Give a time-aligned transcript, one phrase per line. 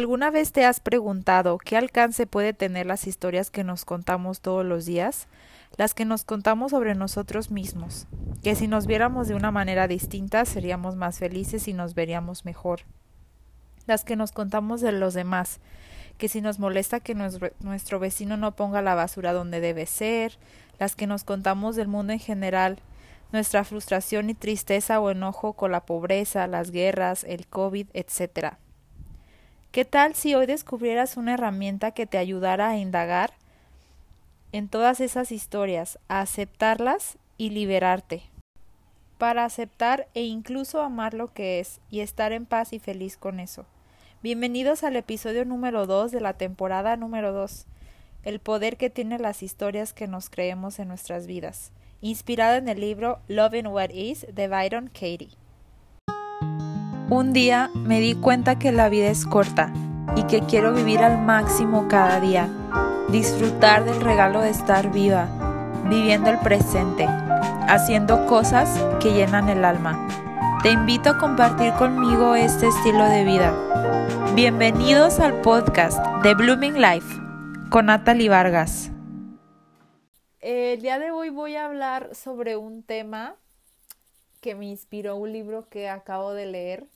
[0.00, 4.64] ¿Alguna vez te has preguntado qué alcance puede tener las historias que nos contamos todos
[4.64, 5.28] los días?
[5.76, 8.06] Las que nos contamos sobre nosotros mismos,
[8.42, 12.80] que si nos viéramos de una manera distinta seríamos más felices y nos veríamos mejor.
[13.86, 15.60] Las que nos contamos de los demás,
[16.16, 20.38] que si nos molesta que nuestro, vecino no ponga la basura donde debe ser,
[20.78, 22.78] las que nos contamos del mundo en general,
[23.32, 28.56] nuestra frustración y tristeza o enojo con la pobreza, las guerras, el COVID, etc.
[29.72, 33.34] ¿Qué tal si hoy descubrieras una herramienta que te ayudara a indagar
[34.50, 38.24] en todas esas historias, a aceptarlas y liberarte?
[39.16, 43.38] Para aceptar e incluso amar lo que es y estar en paz y feliz con
[43.38, 43.64] eso.
[44.24, 47.66] Bienvenidos al episodio número 2 de la temporada número 2.
[48.24, 51.70] El poder que tienen las historias que nos creemos en nuestras vidas.
[52.00, 55.39] Inspirada en el libro Loving What Is de Byron Katie.
[57.10, 59.72] Un día me di cuenta que la vida es corta
[60.14, 62.48] y que quiero vivir al máximo cada día,
[63.08, 65.26] disfrutar del regalo de estar viva,
[65.90, 67.06] viviendo el presente,
[67.66, 70.06] haciendo cosas que llenan el alma.
[70.62, 73.52] Te invito a compartir conmigo este estilo de vida.
[74.36, 77.08] Bienvenidos al podcast de Blooming Life
[77.70, 78.92] con Natalie Vargas.
[80.38, 83.34] El día de hoy voy a hablar sobre un tema
[84.40, 86.86] que me inspiró un libro que acabo de leer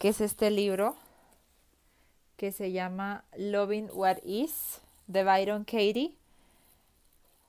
[0.00, 0.96] que es este libro
[2.38, 6.14] que se llama Loving What Is de Byron Katie.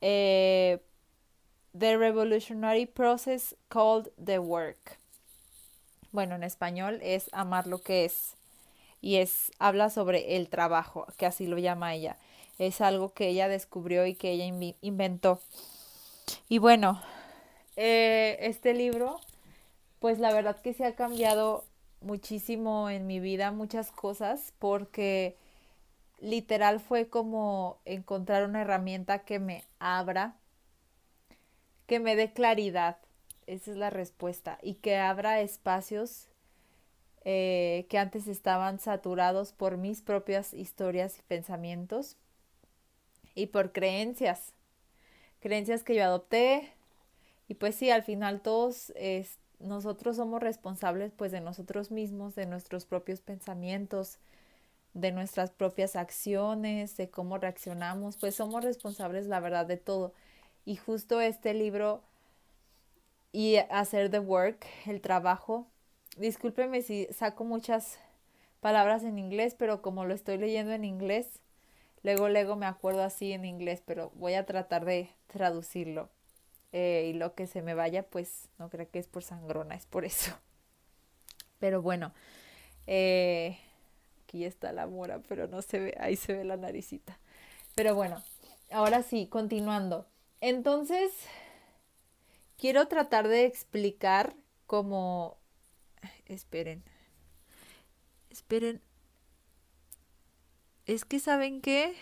[0.02, 0.80] Eh,
[1.72, 5.00] the Revolutionary Process Called the Work.
[6.12, 8.36] Bueno, en español es amar lo que es
[9.00, 12.18] y es habla sobre el trabajo, que así lo llama ella.
[12.60, 15.40] Es algo que ella descubrió y que ella inventó.
[16.50, 17.02] Y bueno,
[17.78, 19.22] eh, este libro,
[20.00, 21.64] pues la verdad que se ha cambiado
[22.02, 25.38] muchísimo en mi vida, muchas cosas, porque
[26.20, 30.36] literal fue como encontrar una herramienta que me abra,
[31.88, 32.98] que me dé claridad,
[33.48, 36.28] esa es la respuesta, y que abra espacios
[37.24, 42.18] eh, que antes estaban saturados por mis propias historias y pensamientos
[43.36, 44.54] y por creencias,
[45.40, 46.72] creencias que yo adopté,
[47.48, 48.92] y pues sí, al final todos
[49.64, 54.20] nosotros somos responsables pues de nosotros mismos, de nuestros propios pensamientos,
[54.94, 60.14] de nuestras propias acciones, de cómo reaccionamos, pues somos responsables la verdad de todo.
[60.66, 62.04] Y justo este libro
[63.32, 65.68] y hacer the work, el trabajo,
[66.18, 68.00] discúlpeme si saco muchas
[68.60, 71.40] palabras en inglés, pero como lo estoy leyendo en inglés,
[72.04, 76.10] luego luego me acuerdo así en inglés, pero voy a tratar de traducirlo.
[76.72, 79.86] Eh, y lo que se me vaya, pues no creo que es por sangrona, es
[79.86, 80.32] por eso.
[81.60, 82.14] Pero bueno,
[82.88, 83.60] eh,
[84.24, 87.20] aquí está la mora, pero no se ve, ahí se ve la naricita.
[87.76, 88.24] Pero bueno,
[88.72, 90.08] ahora sí, continuando.
[90.40, 91.12] Entonces,
[92.58, 95.38] quiero tratar de explicar cómo...
[96.26, 96.84] Esperen.
[98.30, 98.82] Esperen.
[100.86, 101.94] Es que saben qué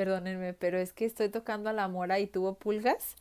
[0.00, 3.16] perdónenme, pero es que estoy tocando a la mora y tuvo pulgas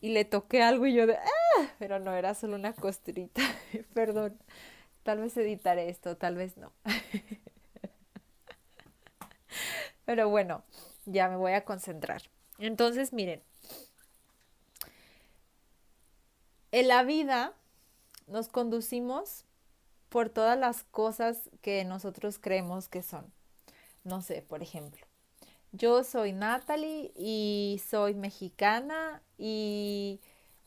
[0.00, 1.66] y le toqué algo y yo de, ¡ah!
[1.80, 3.42] Pero no, era solo una costrita,
[3.92, 4.38] perdón.
[5.02, 6.70] Tal vez editaré esto, tal vez no.
[10.04, 10.62] Pero bueno,
[11.06, 12.22] ya me voy a concentrar.
[12.60, 13.42] Entonces, miren,
[16.70, 17.52] en la vida
[18.28, 19.44] nos conducimos
[20.08, 23.32] por todas las cosas que nosotros creemos que son.
[24.04, 25.09] No sé, por ejemplo,
[25.72, 30.20] yo soy Natalie y soy mexicana y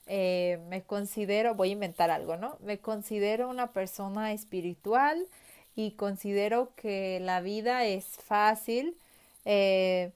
[0.08, 2.58] eh, me considero, voy a inventar algo, ¿no?
[2.62, 5.28] Me considero una persona espiritual
[5.76, 8.98] y considero que la vida es fácil.
[9.46, 10.14] Eh,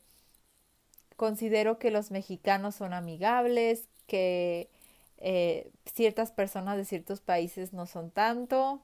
[1.16, 4.70] considero que los mexicanos son amigables, que
[5.18, 8.82] eh, ciertas personas de ciertos países no son tanto,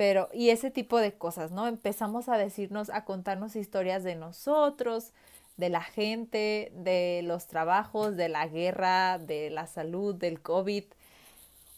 [0.00, 1.66] pero y ese tipo de cosas, ¿no?
[1.66, 5.12] Empezamos a decirnos, a contarnos historias de nosotros,
[5.58, 10.84] de la gente, de los trabajos, de la guerra, de la salud, del COVID,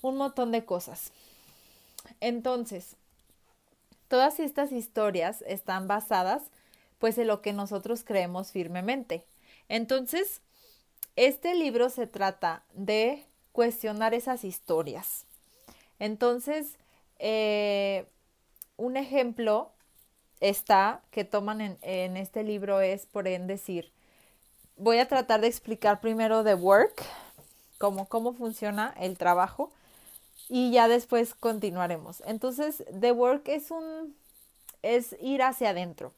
[0.03, 1.11] un montón de cosas.
[2.21, 2.95] Entonces,
[4.07, 6.45] todas estas historias están basadas
[7.01, 9.25] pues en lo que nosotros creemos firmemente.
[9.69, 10.43] Entonces,
[11.17, 15.27] este libro se trata de cuestionar esas historias.
[15.99, 16.79] Entonces,
[17.25, 18.07] eh,
[18.77, 19.71] un ejemplo
[20.41, 23.93] está, que toman en, este libro es, por en decir,
[24.77, 27.03] voy a tratar de explicar primero The Work,
[27.79, 29.71] cómo, cómo funciona el trabajo,
[30.49, 32.23] y ya después continuaremos.
[32.27, 34.15] Entonces, The Work es un
[34.83, 36.13] es ir hacia adentro.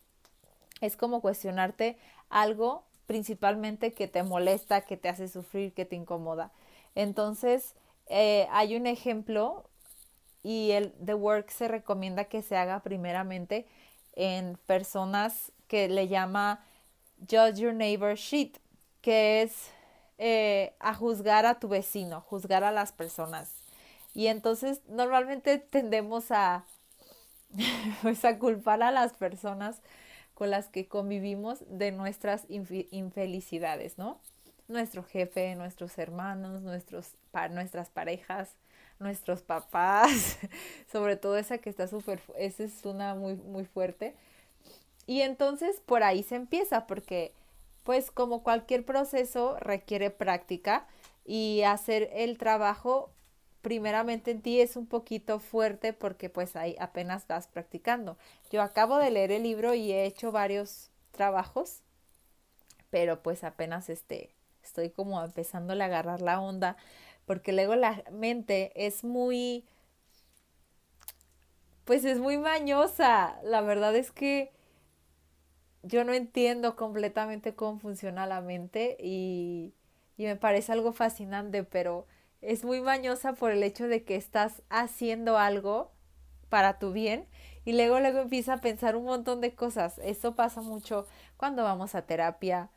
[0.80, 1.96] Es como cuestionarte
[2.30, 6.50] algo principalmente que te molesta, que te hace sufrir, que te incomoda.
[6.94, 7.74] Entonces,
[8.06, 9.68] eh, hay un ejemplo
[10.44, 13.66] y el The Work se recomienda que se haga primeramente
[14.12, 16.64] en personas que le llama
[17.18, 18.58] Judge Your Neighbor Shit,
[19.00, 19.70] que es
[20.18, 23.52] eh, a juzgar a tu vecino, juzgar a las personas.
[24.14, 26.64] Y entonces normalmente tendemos a,
[28.02, 29.80] pues a culpar a las personas
[30.34, 34.20] con las que convivimos de nuestras infelicidades, ¿no?
[34.68, 37.12] Nuestro jefe, nuestros hermanos, nuestros,
[37.50, 38.56] nuestras parejas,
[38.98, 40.38] nuestros papás,
[40.92, 44.14] sobre todo esa que está súper, esa es una muy, muy fuerte.
[45.06, 47.32] Y entonces por ahí se empieza, porque
[47.82, 50.86] pues como cualquier proceso requiere práctica
[51.24, 53.10] y hacer el trabajo
[53.64, 58.18] primeramente en ti es un poquito fuerte porque pues ahí apenas vas practicando.
[58.50, 61.80] Yo acabo de leer el libro y he hecho varios trabajos,
[62.90, 64.30] pero pues apenas este,
[64.62, 66.76] estoy como empezando a agarrar la onda
[67.26, 69.64] porque luego la mente es muy,
[71.84, 73.38] pues es muy mañosa.
[73.44, 74.52] La verdad es que
[75.82, 79.74] yo no entiendo completamente cómo funciona la mente y,
[80.16, 82.06] y me parece algo fascinante, pero
[82.40, 85.92] es muy mañosa por el hecho de que estás haciendo algo
[86.48, 87.26] para tu bien
[87.64, 89.98] y luego luego empieza a pensar un montón de cosas.
[89.98, 91.06] Eso pasa mucho
[91.36, 92.70] cuando vamos a terapia,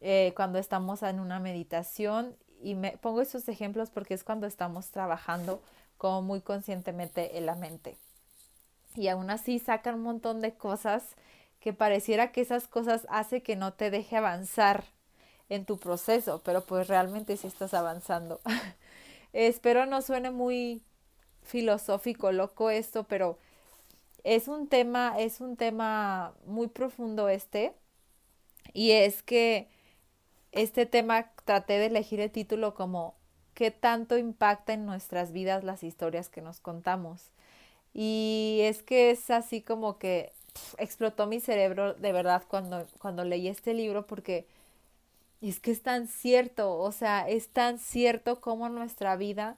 [0.00, 4.88] eh, cuando estamos en una meditación y me pongo esos ejemplos porque es cuando estamos
[4.88, 5.60] trabajando
[5.98, 7.96] como muy conscientemente en la mente.
[8.96, 11.02] Y aún así sacan un montón de cosas
[11.60, 14.84] que pareciera que esas cosas hace que no te deje avanzar
[15.48, 18.40] en tu proceso, pero pues realmente sí estás avanzando.
[19.32, 20.82] Espero no suene muy
[21.42, 23.38] filosófico, loco esto, pero
[24.24, 27.74] es un tema, es un tema muy profundo este.
[28.72, 29.68] Y es que
[30.52, 33.14] este tema traté de elegir el título como
[33.54, 37.32] ¿Qué tanto impacta en nuestras vidas las historias que nos contamos?
[37.94, 40.32] Y es que es así como que
[40.78, 44.46] explotó mi cerebro de verdad cuando, cuando leí este libro porque
[45.42, 49.56] es que es tan cierto, o sea, es tan cierto como nuestra vida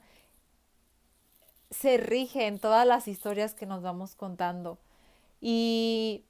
[1.69, 4.77] se rige en todas las historias que nos vamos contando.
[5.41, 6.23] Y,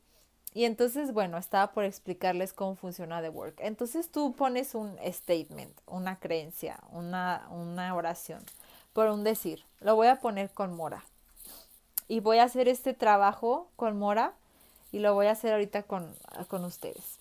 [0.56, 3.58] y entonces, bueno, estaba por explicarles cómo funciona The Work.
[3.60, 8.44] Entonces tú pones un statement, una creencia, una, una oración,
[8.94, 9.64] por un decir.
[9.82, 11.04] Lo voy a poner con Mora.
[12.08, 14.34] Y voy a hacer este trabajo con Mora
[14.92, 16.12] y lo voy a hacer ahorita con,
[16.48, 17.20] con ustedes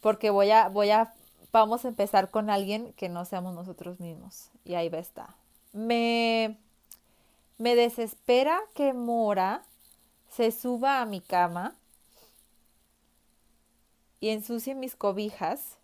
[0.00, 1.12] porque voy a, voy a,
[1.52, 4.48] vamos a empezar con alguien que no seamos nosotros mismos.
[4.64, 5.28] Y ahí va a estar.
[5.72, 6.56] Me,
[7.58, 9.62] me desespera que Mora
[10.30, 11.76] se suba a mi cama
[14.20, 15.76] y ensucie mis cobijas.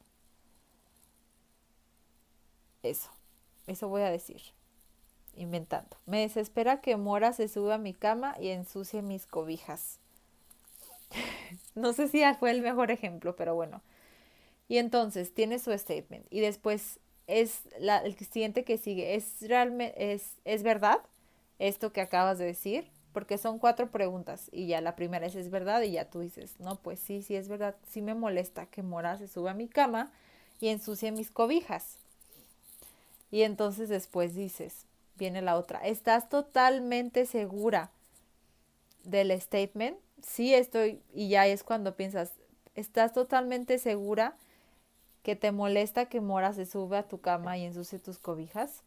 [2.83, 3.11] Eso,
[3.67, 4.41] eso voy a decir,
[5.35, 5.97] inventando.
[6.07, 9.99] Me desespera que Mora se suba a mi cama y ensucie mis cobijas.
[11.75, 13.83] no sé si fue el mejor ejemplo, pero bueno.
[14.69, 19.15] Y entonces tiene su statement y después es la, el siguiente que sigue.
[19.17, 21.01] ¿Es realmente, es, es verdad
[21.59, 22.91] esto que acabas de decir?
[23.17, 25.81] Porque son cuatro preguntas y ya la primera es, ¿es verdad?
[25.81, 27.75] Y ya tú dices, no, pues sí, sí es verdad.
[27.89, 30.13] Sí me molesta que Mora se suba a mi cama
[30.61, 31.97] y ensucie mis cobijas.
[33.31, 37.89] Y entonces después dices, viene la otra, ¿estás totalmente segura
[39.03, 39.97] del statement?
[40.23, 42.33] Sí estoy, y ya es cuando piensas,
[42.75, 44.37] ¿estás totalmente segura
[45.23, 48.83] que te molesta que Mora se sube a tu cama y ensucie tus cobijas?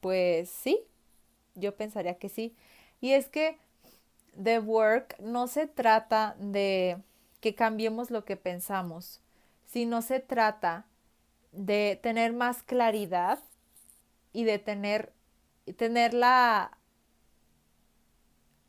[0.00, 0.80] Pues sí,
[1.58, 2.54] yo pensaría que sí.
[3.00, 3.58] Y es que
[4.42, 6.98] The Work no se trata de
[7.40, 9.20] que cambiemos lo que pensamos,
[9.66, 10.86] sino se trata
[11.52, 13.38] de tener más claridad
[14.32, 15.12] y de tener,
[15.76, 16.78] tener la,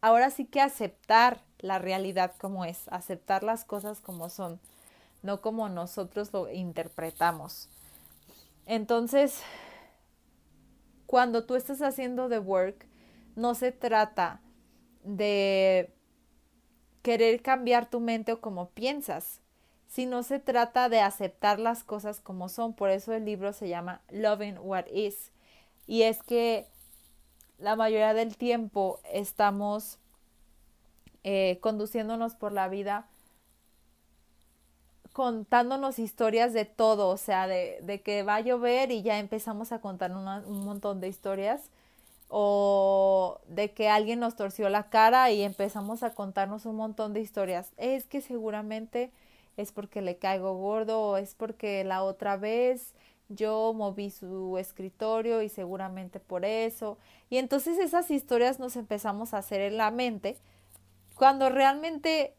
[0.02, 4.60] ahora sí que aceptar la realidad como es, aceptar las cosas como son
[5.22, 7.68] no como nosotros lo interpretamos.
[8.66, 9.42] Entonces,
[11.10, 12.86] cuando tú estás haciendo the work,
[13.36, 14.42] no se trata
[15.04, 15.92] de
[17.02, 19.42] querer cambiar tu mente o como piensas,
[19.88, 22.76] sino se trata de aceptar las cosas como son.
[22.76, 25.32] Por eso el libro se llama Loving What Is.
[25.88, 26.68] Y es que
[27.58, 29.98] la mayoría del tiempo estamos
[31.24, 33.08] eh, conduciéndonos por la vida
[35.20, 39.82] contándonos historias de todo, o sea, de, que va a llover y ya empezamos a
[39.82, 41.70] contar un montón de historias,
[42.30, 47.20] o de que alguien nos torció la cara y empezamos a contarnos un montón de
[47.20, 47.74] historias.
[47.76, 49.12] Es que seguramente
[49.58, 52.94] es porque le caigo gordo o es porque la otra vez
[53.28, 56.98] yo moví su escritorio y seguramente por eso.
[57.30, 60.38] Y entonces esas historias nos empezamos a hacer en la mente
[61.18, 62.36] cuando realmente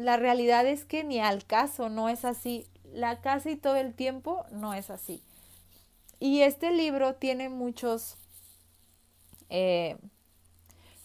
[0.00, 2.66] la realidad es que ni al caso no es así.
[2.92, 5.22] La casi todo el tiempo no es así.
[6.18, 8.16] Y este libro tiene muchos,
[9.50, 9.98] eh,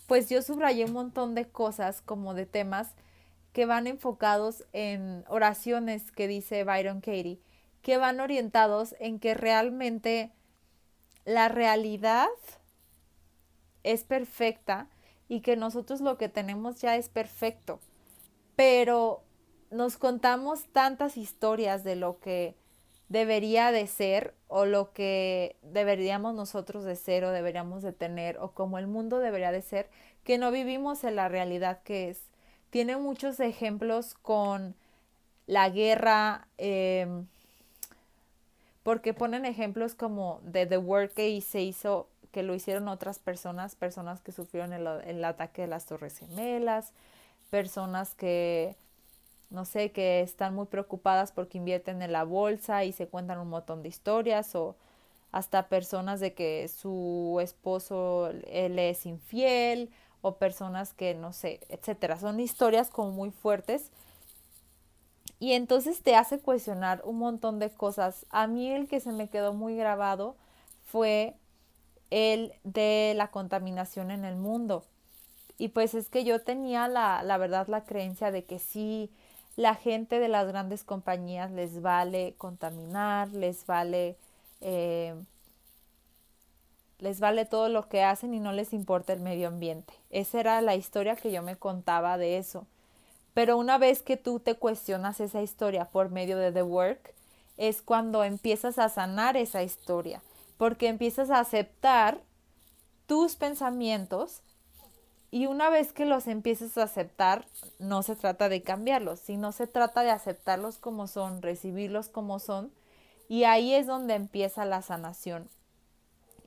[0.08, 2.96] pues yo subrayé un montón de cosas como de temas
[3.52, 7.40] que van enfocados en oraciones que dice Byron Katie
[7.82, 10.32] que van orientados en que realmente
[11.24, 12.30] la realidad
[13.84, 14.88] es perfecta
[15.28, 17.80] y que nosotros lo que tenemos ya es perfecto.
[18.56, 19.22] Pero
[19.72, 22.56] nos contamos tantas historias de lo que
[23.10, 28.52] debería de ser o lo que deberíamos nosotros de ser o deberíamos de tener o
[28.52, 29.90] como el mundo debería de ser
[30.24, 32.22] que no vivimos en la realidad que es.
[32.72, 34.76] Tiene muchos ejemplos con
[35.46, 37.08] la guerra, eh,
[38.84, 43.76] porque ponen ejemplos como de The Work que se hizo, que lo hicieron otras personas,
[43.76, 46.92] personas que sufrieron el, el ataque de las Torres Gemelas,
[47.56, 48.76] personas que,
[49.50, 53.48] no sé, que están muy preocupadas porque invierten en la bolsa y se cuentan un
[53.48, 54.76] montón de historias o
[55.32, 59.90] hasta personas de que su esposo él es infiel
[60.22, 62.20] o personas que no sé, etcétera.
[62.20, 63.90] Son historias como muy fuertes
[65.40, 68.26] y entonces te hace cuestionar un montón de cosas.
[68.32, 70.36] A mí el que se me quedó muy grabado
[70.84, 71.38] fue
[72.10, 74.84] el de la contaminación en el mundo.
[75.58, 79.10] Y pues es que yo tenía la, la verdad la creencia de que sí,
[79.56, 84.18] la gente de las grandes compañías les vale contaminar, les vale,
[84.62, 85.16] eh,
[87.00, 89.94] les vale todo lo que hacen y no les importa el medio ambiente.
[90.10, 92.68] Esa era la historia que yo me contaba de eso.
[93.34, 97.14] Pero una vez que tú te cuestionas esa historia por medio de The Work,
[97.58, 100.22] es cuando empiezas a sanar esa historia,
[100.58, 102.20] porque empiezas a aceptar
[103.08, 104.42] tus pensamientos
[105.36, 107.46] y una vez que los empiezas a aceptar,
[107.78, 112.72] no se trata de cambiarlos, sino se trata de aceptarlos como son, recibirlos como son,
[113.28, 115.50] y ahí es donde empieza la sanación.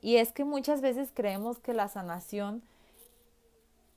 [0.00, 2.62] Y es que muchas veces creemos que la sanación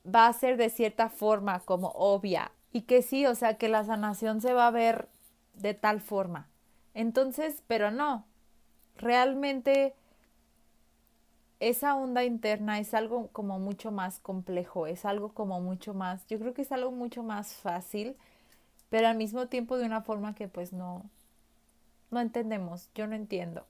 [0.04, 3.84] va a ser de cierta forma como obvia y que sí, o sea, que la
[3.84, 5.08] sanación se va a ver
[5.54, 6.50] de tal forma.
[6.92, 8.26] Entonces, pero no,
[8.98, 9.94] realmente
[11.62, 16.40] esa onda interna es algo como mucho más complejo, es algo como mucho más, yo
[16.40, 18.16] creo que es algo mucho más fácil,
[18.90, 21.08] pero al mismo tiempo de una forma que pues no,
[22.10, 23.64] no entendemos, yo no entiendo.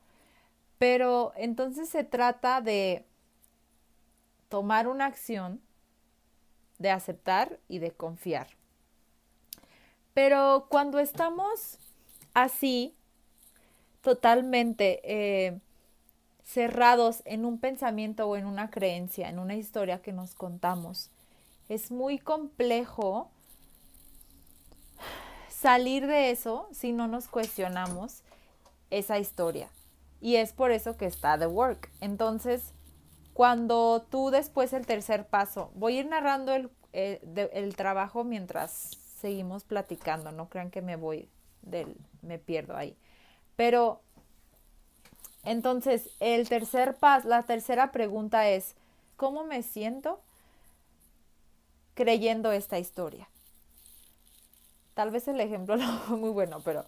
[0.78, 3.04] Pero entonces se trata de
[4.48, 5.60] tomar una acción,
[6.78, 8.46] de aceptar y de confiar.
[10.14, 11.78] Pero cuando estamos
[12.32, 12.96] así,
[14.00, 15.60] totalmente eh,
[16.52, 21.10] cerrados en un pensamiento o en una creencia, en una historia que nos contamos,
[21.70, 23.30] es muy complejo
[25.48, 28.22] salir de eso si no nos cuestionamos
[28.90, 29.70] esa historia.
[30.20, 31.90] Y es por eso que está The Work.
[32.00, 32.74] Entonces,
[33.32, 38.90] cuando tú después el tercer paso, voy a ir narrando el, eh, el trabajo mientras
[39.20, 41.30] seguimos platicando, no crean que me voy
[41.62, 42.94] del, me pierdo ahí.
[43.56, 44.02] Pero
[45.44, 48.74] entonces, el tercer paso, la tercera pregunta es,
[49.16, 50.20] ¿cómo me siento
[51.94, 53.28] creyendo esta historia?
[54.94, 56.84] Tal vez el ejemplo no fue muy bueno, pero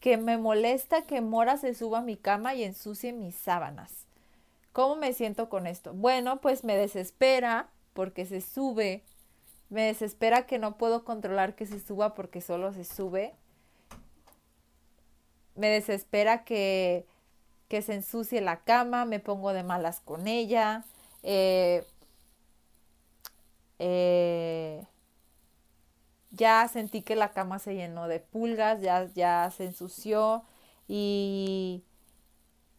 [0.00, 4.06] que me molesta que Mora se suba a mi cama y ensucie mis sábanas.
[4.72, 5.92] ¿Cómo me siento con esto?
[5.94, 9.02] Bueno, pues me desespera porque se sube
[9.74, 13.34] me desespera que no puedo controlar que se suba porque solo se sube.
[15.56, 17.06] Me desespera que,
[17.68, 20.84] que se ensucie la cama, me pongo de malas con ella.
[21.22, 21.84] Eh,
[23.78, 24.86] eh,
[26.30, 30.44] ya sentí que la cama se llenó de pulgas, ya, ya se ensució
[30.88, 31.84] y,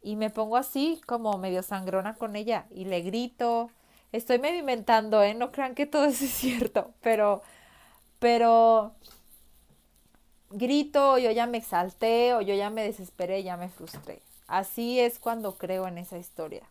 [0.02, 3.70] y me pongo así como medio sangrona con ella y le grito
[4.12, 5.34] Estoy medio inventando, ¿eh?
[5.34, 7.42] No crean que todo eso es cierto, pero,
[8.20, 8.96] pero
[10.52, 14.22] grito, yo ya me exalté, o yo ya me desesperé, ya me frustré.
[14.48, 16.70] Así es cuando creo en esa historia,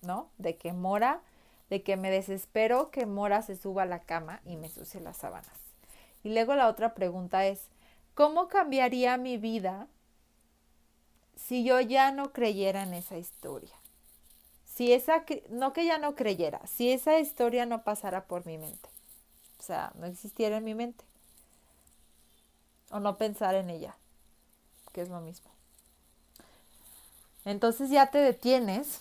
[0.00, 0.30] ¿no?
[0.38, 1.20] De que Mora,
[1.68, 5.18] de que me desespero que Mora se suba a la cama y me sucie las
[5.18, 5.52] sábanas.
[6.24, 7.66] Y luego la otra pregunta es,
[8.14, 9.88] ¿cómo cambiaría mi vida
[11.36, 13.74] si yo ya no creyera en esa historia?
[14.64, 18.88] Si esa, no que ya no creyera, si esa historia no pasara por mi mente,
[19.58, 21.04] o sea, no existiera en mi mente,
[22.90, 23.96] o no pensar en ella,
[24.92, 25.50] que es lo mismo.
[27.44, 29.00] Entonces ya te detienes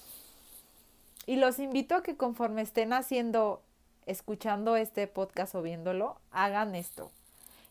[1.25, 3.61] y los invito a que conforme estén haciendo,
[4.05, 7.11] escuchando este podcast o viéndolo, hagan esto.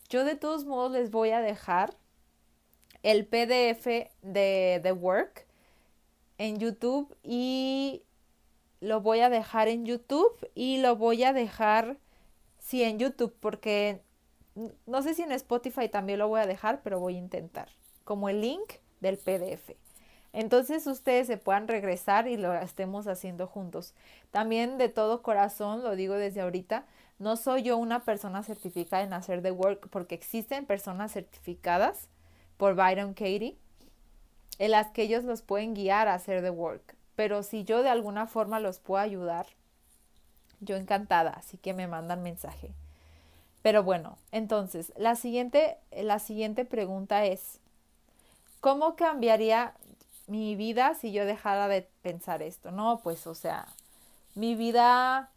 [0.09, 1.95] Yo de todos modos les voy a dejar
[3.03, 5.47] el PDF de The Work
[6.39, 8.03] en YouTube y
[8.81, 11.99] lo voy a dejar en YouTube y lo voy a dejar,
[12.59, 14.03] sí, en YouTube, porque
[14.87, 17.69] no sé si en Spotify también lo voy a dejar, pero voy a intentar,
[18.05, 19.77] como el link del PDF.
[20.33, 23.95] Entonces ustedes se puedan regresar y lo estemos haciendo juntos.
[24.31, 26.85] También de todo corazón, lo digo desde ahorita,
[27.19, 32.09] no soy yo una persona certificada en hacer The Work porque existen personas certificadas
[32.57, 33.57] por Byron Katie
[34.59, 36.95] en las que ellos los pueden guiar a hacer The Work.
[37.17, 39.47] Pero si yo de alguna forma los puedo ayudar,
[40.61, 42.71] yo encantada, así que me mandan mensaje.
[43.63, 47.59] Pero bueno, entonces, la siguiente, la siguiente pregunta es,
[48.61, 49.75] ¿cómo cambiaría
[50.31, 52.71] mi vida si yo dejara de pensar esto?
[52.71, 53.67] No, pues, o sea,
[54.35, 55.31] mi vida,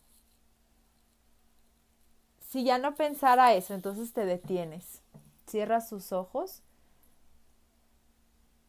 [2.40, 5.02] si ya no pensara eso, entonces te detienes,
[5.48, 6.62] cierras tus ojos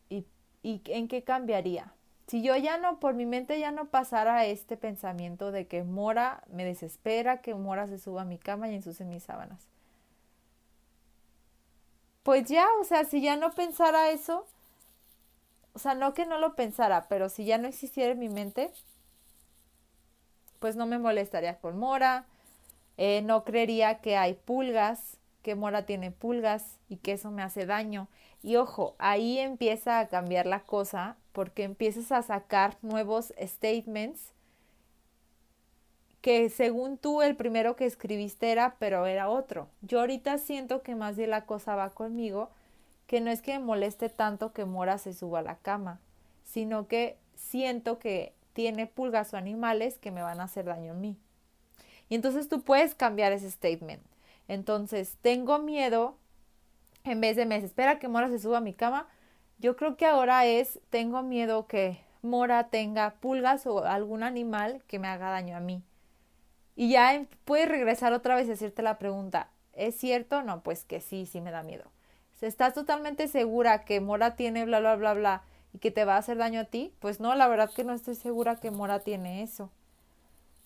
[0.09, 0.27] y,
[0.63, 1.93] y ¿en qué cambiaría?
[2.27, 6.43] Si yo ya no, por mi mente ya no pasara este pensamiento de que Mora
[6.51, 9.69] me desespera, que Mora se suba a mi cama y ensucie mis sábanas.
[12.23, 14.47] Pues ya, o sea, si ya no pensara eso,
[15.75, 18.73] o sea, no que no lo pensara, pero si ya no existiera en mi mente,
[20.61, 22.25] pues no me molestaría con Mora,
[22.97, 27.67] eh, no creería que hay pulgas, que Mora tiene pulgas y que eso me hace
[27.67, 28.09] daño.
[28.43, 34.33] Y ojo, ahí empieza a cambiar la cosa porque empiezas a sacar nuevos statements
[36.21, 39.69] que según tú el primero que escribiste era, pero era otro.
[39.83, 42.51] Yo ahorita siento que más bien la cosa va conmigo,
[43.07, 46.01] que no es que me moleste tanto que Mora se suba a la cama,
[46.45, 50.97] sino que siento que tiene pulgas o animales que me van a hacer daño a
[50.97, 51.17] mí.
[52.09, 54.03] Y entonces tú puedes cambiar ese statement.
[54.49, 56.17] Entonces, tengo miedo,
[57.03, 59.09] en vez de me espera que Mora se suba a mi cama,
[59.59, 64.99] yo creo que ahora es, tengo miedo que Mora tenga pulgas o algún animal que
[64.99, 65.83] me haga daño a mí.
[66.77, 70.43] Y ya puedes regresar otra vez y hacerte la pregunta, ¿es cierto?
[70.43, 71.85] No, pues que sí, sí me da miedo.
[72.41, 75.43] ¿Estás totalmente segura que Mora tiene bla, bla, bla, bla
[75.73, 76.93] y que te va a hacer daño a ti?
[77.01, 79.71] Pues no, la verdad que no estoy segura que Mora tiene eso.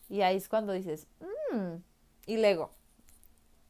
[0.09, 1.07] Y ahí es cuando dices,
[1.53, 1.77] mmm,
[2.27, 2.71] y luego.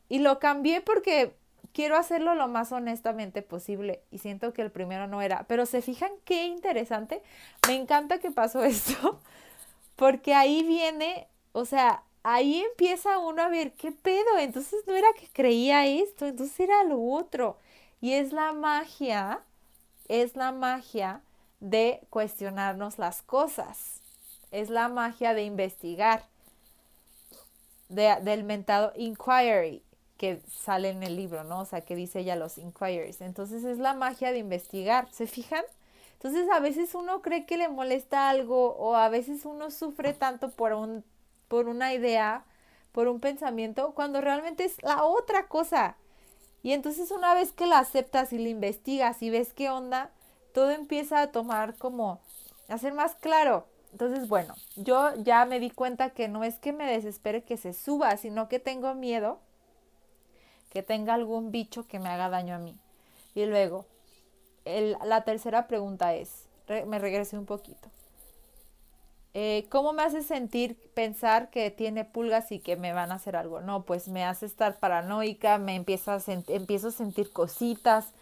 [0.08, 1.34] Y lo cambié porque
[1.72, 5.44] quiero hacerlo lo más honestamente posible y siento que el primero no era.
[5.48, 7.22] Pero se fijan qué interesante.
[7.66, 9.20] Me encanta que pasó esto
[9.96, 14.38] porque ahí viene, o sea, ahí empieza uno a ver qué pedo.
[14.38, 17.58] Entonces no era que creía esto, entonces era lo otro.
[18.00, 19.40] Y es la magia,
[20.08, 21.22] es la magia
[21.60, 24.00] de cuestionarnos las cosas.
[24.50, 26.24] Es la magia de investigar.
[27.88, 29.82] del mentado inquiry
[30.18, 31.60] que sale en el libro, ¿no?
[31.60, 33.20] O sea, que dice ella los inquiries.
[33.20, 35.64] Entonces es la magia de investigar, ¿se fijan?
[36.14, 40.50] Entonces a veces uno cree que le molesta algo o a veces uno sufre tanto
[40.50, 41.04] por, un,
[41.48, 42.44] por una idea,
[42.92, 45.96] por un pensamiento, cuando realmente es la otra cosa.
[46.62, 50.10] Y entonces una vez que la aceptas y la investigas y ves qué onda,
[50.52, 52.20] todo empieza a tomar como,
[52.68, 53.66] a ser más claro.
[53.92, 57.72] Entonces, bueno, yo ya me di cuenta que no es que me desespere que se
[57.72, 59.40] suba, sino que tengo miedo
[60.70, 62.78] que tenga algún bicho que me haga daño a mí.
[63.34, 63.86] Y luego,
[64.64, 66.46] la tercera pregunta es,
[66.86, 67.88] me regresé un poquito.
[69.34, 73.36] Eh, ¿Cómo me hace sentir pensar que tiene pulgas y que me van a hacer
[73.36, 73.60] algo?
[73.60, 78.12] No, pues me hace estar paranoica, me empieza a empiezo a sentir cositas,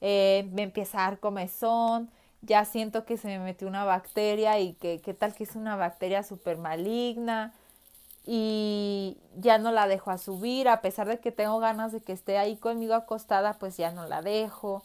[0.00, 2.10] eh, me empieza a dar comezón,
[2.42, 5.76] ya siento que se me metió una bacteria y que qué tal que es una
[5.76, 7.52] bacteria súper maligna,
[8.24, 12.12] y ya no la dejo a subir, a pesar de que tengo ganas de que
[12.12, 14.84] esté ahí conmigo acostada, pues ya no la dejo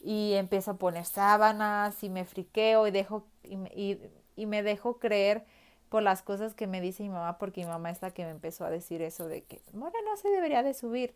[0.00, 3.98] y empiezo a poner sábanas y me friqueo y dejo y, y,
[4.36, 5.44] me dejo creer
[5.88, 8.30] por las cosas que me dice mi mamá, porque mi mamá es la que me
[8.30, 11.14] empezó a decir eso de que Mora no se debería de subir.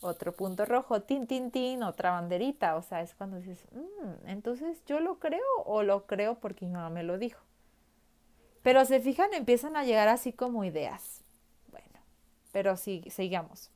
[0.00, 2.76] Otro punto rojo, tin, tin, tin, otra banderita.
[2.76, 6.72] O sea, es cuando dices, mm, entonces yo lo creo o lo creo porque mi
[6.72, 7.40] mamá me lo dijo.
[8.62, 11.22] Pero se fijan, empiezan a llegar así como ideas.
[11.70, 12.00] Bueno,
[12.52, 13.70] pero sí, sigamos.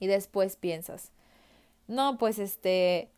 [0.00, 1.12] Y después piensas,
[1.86, 3.10] no, pues este,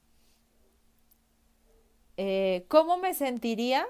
[2.16, 3.86] eh, ¿cómo me sentiría?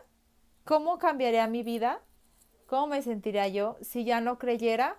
[0.65, 2.01] ¿Cómo cambiaría mi vida?
[2.67, 4.97] ¿Cómo me sentiría yo si ya no creyera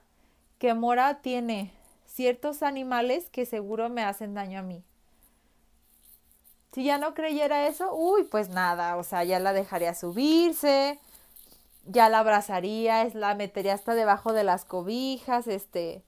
[0.57, 1.73] que Mora tiene
[2.05, 4.83] ciertos animales que seguro me hacen daño a mí?
[6.73, 10.99] Si ya no creyera eso, uy, pues nada, o sea, ya la dejaría subirse,
[11.85, 16.03] ya la abrazaría, la metería hasta debajo de las cobijas, este,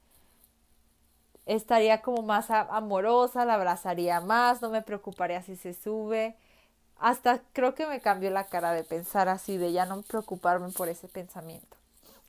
[1.46, 6.36] estaría como más amorosa, la abrazaría más, no me preocuparía si se sube.
[6.98, 10.88] Hasta creo que me cambió la cara de pensar así, de ya no preocuparme por
[10.88, 11.76] ese pensamiento.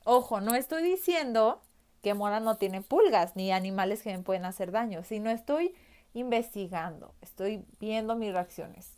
[0.03, 1.61] Ojo, no estoy diciendo
[2.01, 5.75] que Mora no tiene pulgas ni animales que me pueden hacer daño, sino estoy
[6.13, 8.89] investigando, estoy viendo mis reacciones.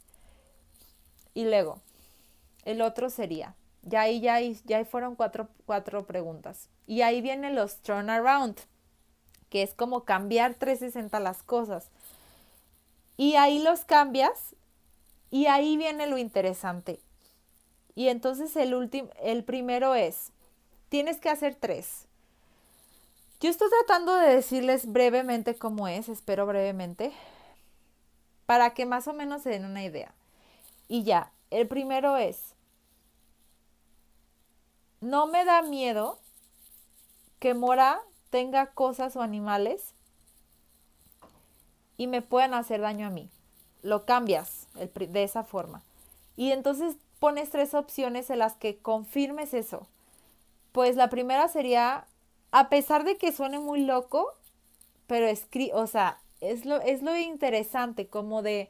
[1.34, 1.82] Y luego,
[2.66, 6.70] el otro sería, ya ahí, ya ahí, ya fueron cuatro, cuatro preguntas.
[6.86, 8.58] Y ahí vienen los turnaround,
[9.50, 11.90] que es como cambiar 360 las cosas.
[13.16, 14.56] Y ahí los cambias
[15.30, 17.00] y ahí viene lo interesante.
[17.96, 20.32] Y entonces el último, el primero es,
[20.90, 22.08] tienes que hacer tres.
[23.40, 27.12] Yo estoy tratando de decirles brevemente cómo es, espero brevemente,
[28.46, 30.14] para que más o menos se den una idea.
[30.88, 32.56] Y ya, el primero es,
[35.02, 36.20] no me da miedo
[37.40, 39.94] que Mora tenga cosas o animales
[41.98, 43.30] y me puedan hacer daño a mí.
[43.82, 45.84] Lo cambias de esa forma.
[46.36, 49.88] Y entonces pones tres opciones en las que confirmes eso.
[50.72, 52.06] Pues la primera sería,
[52.52, 54.34] a pesar de que suene muy loco,
[55.08, 58.70] pero escri o sea, es lo, es lo interesante, como de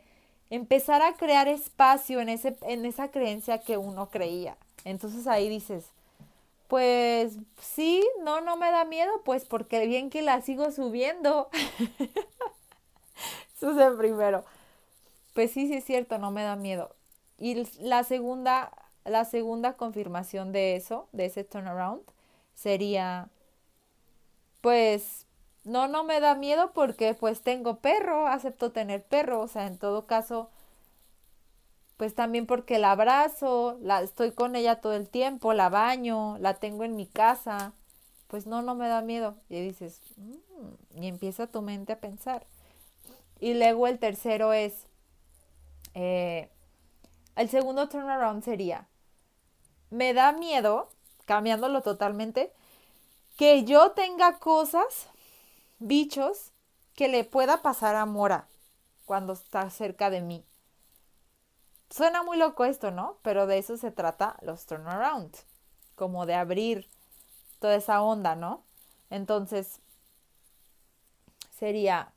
[0.49, 4.57] empezar a crear espacio en, ese, en esa creencia que uno creía.
[4.85, 5.85] Entonces ahí dices,
[6.67, 11.49] pues sí, no, no me da miedo, pues porque bien que la sigo subiendo.
[13.57, 14.45] Eso es el primero.
[15.37, 16.95] Pues sí, sí es cierto, no me da miedo.
[17.37, 18.71] Y la segunda,
[19.05, 22.01] la segunda confirmación de eso, de ese turnaround,
[22.55, 23.29] sería,
[24.61, 25.25] pues,
[25.63, 29.77] no, no me da miedo porque pues tengo perro, acepto tener perro, o sea, en
[29.77, 30.49] todo caso,
[31.97, 36.55] pues también porque la abrazo, la estoy con ella todo el tiempo, la baño, la
[36.55, 37.73] tengo en mi casa,
[38.27, 39.35] pues no, no me da miedo.
[39.49, 42.45] Y dices, mm", y empieza tu mente a pensar.
[43.39, 44.87] Y luego el tercero es,
[45.93, 46.49] eh,
[47.35, 48.87] el segundo turnaround sería,
[49.89, 50.89] me da miedo,
[51.25, 52.53] cambiándolo totalmente,
[53.37, 55.07] que yo tenga cosas,
[55.79, 56.51] bichos,
[56.95, 58.47] que le pueda pasar a Mora
[59.05, 60.43] cuando está cerca de mí.
[61.89, 63.17] Suena muy loco esto, ¿no?
[63.21, 65.33] Pero de eso se trata los turnaround,
[65.95, 66.89] como de abrir
[67.59, 68.63] toda esa onda, ¿no?
[69.09, 69.79] Entonces,
[71.57, 72.11] sería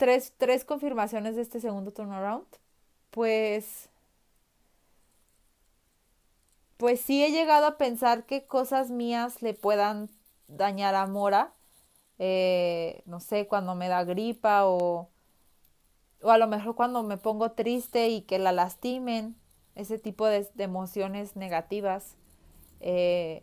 [0.00, 2.46] tres, tres confirmaciones de este segundo turnaround.
[3.10, 3.90] Pues,
[6.78, 10.08] pues sí he llegado a pensar que cosas mías le puedan
[10.48, 11.52] dañar a Mora.
[12.18, 15.10] Eh, no sé, cuando me da gripa o
[16.22, 19.36] o a lo mejor cuando me pongo triste y que la lastimen,
[19.74, 22.16] ese tipo de, emociones negativas.
[22.80, 23.42] Eh,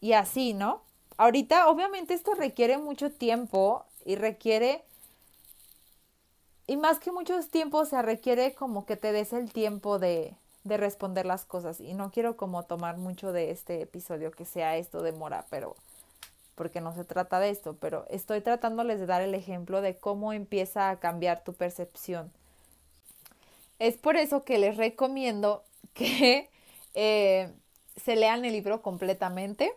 [0.00, 0.82] y así, ¿no?
[1.16, 4.84] Ahorita, obviamente, esto requiere mucho tiempo y requiere,
[6.66, 10.76] y más que muchos tiempos, se requiere como que te des el tiempo de, de
[10.76, 11.80] responder las cosas.
[11.80, 15.76] Y no quiero como tomar mucho de este episodio que sea esto de mora, pero
[16.54, 20.32] porque no se trata de esto, pero estoy tratándoles de dar el ejemplo de cómo
[20.32, 22.32] empieza a cambiar tu percepción.
[23.78, 25.64] Es por eso que les recomiendo
[25.94, 26.50] que
[26.94, 27.52] eh,
[28.02, 29.72] se lean el libro completamente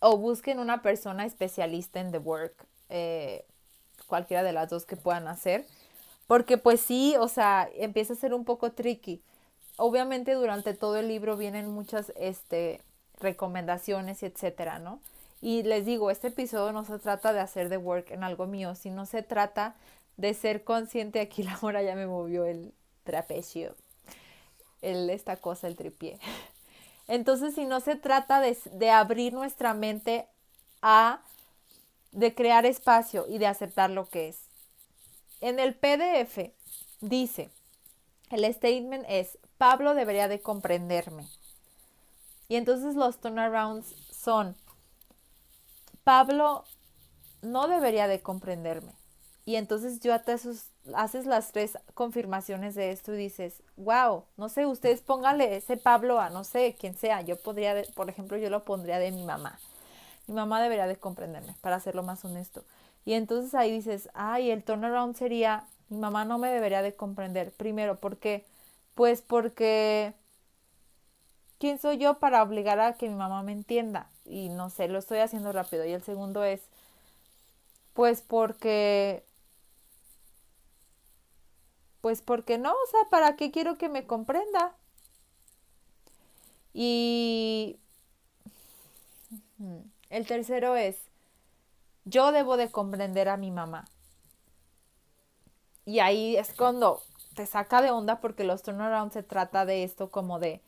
[0.00, 3.46] o busquen una persona especialista en The Work, eh,
[4.06, 5.64] cualquiera de las dos que puedan hacer,
[6.26, 9.22] porque pues sí, o sea, empieza a ser un poco tricky.
[9.76, 12.82] Obviamente durante todo el libro vienen muchas este,
[13.18, 15.00] recomendaciones y etcétera, ¿no?
[15.40, 18.74] Y les digo, este episodio no se trata de hacer de work en algo mío,
[18.74, 19.74] sino se trata
[20.18, 21.20] de ser consciente.
[21.20, 22.74] Aquí la mora ya me movió el
[23.04, 23.74] trapecio,
[24.82, 26.18] esta cosa, el tripié.
[27.08, 30.26] Entonces, si no se trata de, de abrir nuestra mente
[30.82, 31.22] a,
[32.12, 34.38] de crear espacio y de aceptar lo que es.
[35.40, 36.52] En el PDF
[37.00, 37.50] dice,
[38.30, 41.28] el statement es, Pablo debería de comprenderme.
[42.48, 44.56] Y entonces los turnarounds son,
[46.04, 46.64] Pablo
[47.40, 48.92] no debería de comprenderme.
[49.44, 50.36] Y entonces yo hasta
[50.94, 56.20] haces las tres confirmaciones de esto y dices, wow, no sé, ustedes pónganle ese Pablo
[56.20, 57.22] a no sé quién sea.
[57.22, 59.58] Yo podría, por ejemplo, yo lo pondría de mi mamá.
[60.26, 62.64] Mi mamá debería de comprenderme, para hacerlo más honesto.
[63.04, 67.52] Y entonces ahí dices, ay, el turnaround sería, mi mamá no me debería de comprender.
[67.52, 68.44] Primero, ¿por qué?
[68.94, 70.14] Pues porque,
[71.58, 74.10] ¿quién soy yo para obligar a que mi mamá me entienda?
[74.24, 75.84] Y no sé, lo estoy haciendo rápido.
[75.84, 76.60] Y el segundo es,
[77.94, 79.24] pues porque,
[82.00, 84.74] pues porque no, o sea, ¿para qué quiero que me comprenda?
[86.74, 87.78] Y
[90.12, 90.96] el tercero es,
[92.04, 93.86] yo debo de comprender a mi mamá.
[95.86, 97.02] Y ahí es cuando
[97.34, 100.60] te saca de onda porque los turnaround se trata de esto como de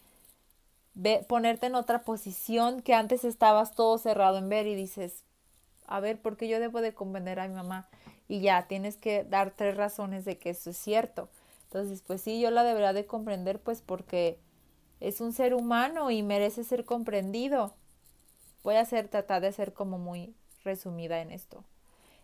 [1.29, 5.25] ponerte en otra posición que antes estabas todo cerrado en ver y dices,
[5.87, 7.87] a ver, ¿por qué yo debo de comprender a mi mamá?
[8.29, 11.29] Y ya, tienes que dar tres razones de que eso es cierto.
[11.65, 14.39] Entonces, pues sí, yo la debería de comprender pues porque
[15.01, 17.75] es un ser humano y merece ser comprendido.
[18.65, 21.63] Voy a hacer, tratar de ser como muy resumida en esto.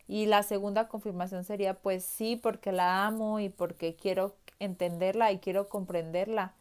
[0.09, 5.39] Y la segunda confirmación sería, pues sí, porque la amo y porque quiero entenderla y
[5.39, 6.55] quiero comprenderla.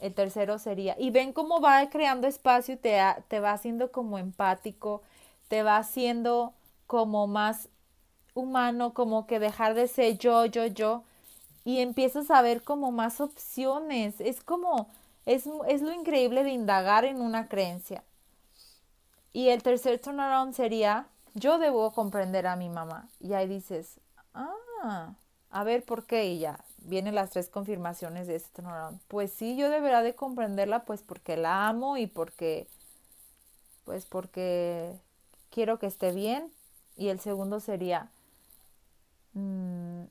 [0.00, 4.16] El tercero sería, y ven cómo va creando espacio y te, te va haciendo como
[4.16, 5.02] empático,
[5.48, 6.54] te va haciendo
[6.86, 7.68] como más
[8.34, 11.02] humano, como que dejar de ser yo, yo, yo,
[11.64, 14.20] y empiezas a ver como más opciones.
[14.20, 14.88] Es como,
[15.26, 18.04] es, es lo increíble de indagar en una creencia.
[19.32, 23.08] Y el tercer turnaround sería, yo debo comprender a mi mamá.
[23.20, 24.00] Y ahí dices,
[24.34, 25.14] ah,
[25.50, 26.26] a ver por qué.
[26.26, 29.00] Y ya vienen las tres confirmaciones de este turnaround.
[29.08, 32.66] Pues sí, yo debería de comprenderla pues porque la amo y porque,
[33.84, 34.94] pues porque
[35.50, 36.52] quiero que esté bien.
[36.96, 38.10] Y el segundo sería,
[39.34, 40.04] mm,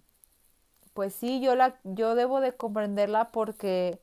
[0.93, 3.99] pues sí, yo, la, yo debo de comprenderla porque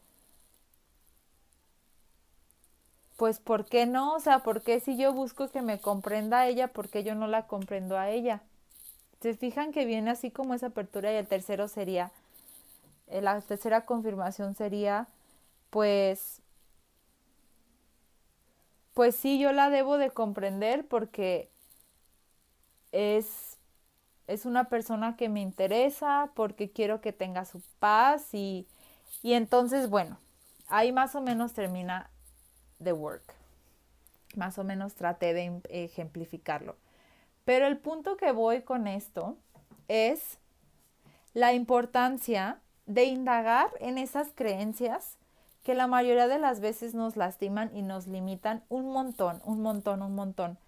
[3.16, 4.14] pues ¿por qué no?
[4.14, 7.27] O sea, ¿por qué si yo busco que me comprenda ella, por qué yo no
[7.29, 8.42] la comprendo a ella?
[9.20, 12.12] Se fijan que viene así como esa apertura y el tercero sería,
[13.09, 15.09] eh, la tercera confirmación sería,
[15.70, 16.42] pues,
[18.94, 21.50] pues sí, yo la debo de comprender porque
[22.92, 23.59] es,
[24.27, 28.66] es una persona que me interesa, porque quiero que tenga su paz y,
[29.22, 30.18] y entonces, bueno,
[30.68, 32.11] ahí más o menos termina
[32.83, 33.35] The Work.
[34.37, 36.77] Más o menos traté de ejemplificarlo.
[37.45, 39.37] Pero el punto que voy con esto
[39.89, 40.39] es
[41.35, 45.17] la importancia de indagar en esas creencias
[45.63, 50.03] que la mayoría de las veces nos lastiman y nos limitan un montón, un montón,
[50.03, 50.59] un montón.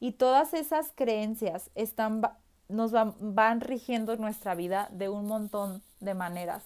[0.00, 2.22] Y todas esas creencias están,
[2.68, 6.64] nos van rigiendo nuestra vida de un montón de maneras.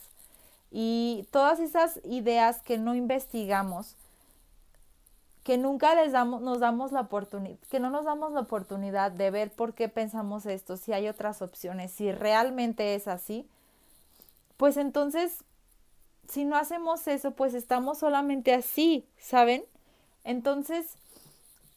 [0.70, 3.96] Y todas esas ideas que no investigamos,
[5.42, 9.30] que nunca les damos, nos damos la oportunidad, que no nos damos la oportunidad de
[9.30, 13.48] ver por qué pensamos esto, si hay otras opciones, si realmente es así,
[14.56, 15.44] pues entonces,
[16.28, 19.64] si no hacemos eso, pues estamos solamente así, ¿saben?
[20.22, 20.96] Entonces,